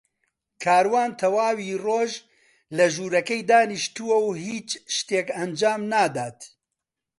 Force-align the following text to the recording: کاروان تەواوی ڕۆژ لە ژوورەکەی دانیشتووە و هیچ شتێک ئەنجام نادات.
کاروان 0.63 1.11
تەواوی 1.19 1.79
ڕۆژ 1.85 2.11
لە 2.77 2.85
ژوورەکەی 2.93 3.47
دانیشتووە 3.49 4.17
و 4.23 4.27
هیچ 4.45 4.69
شتێک 4.95 5.27
ئەنجام 5.37 5.81
نادات. 5.91 6.39